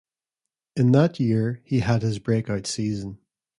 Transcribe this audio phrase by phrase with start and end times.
[0.75, 3.19] In that year, he had his breakout season.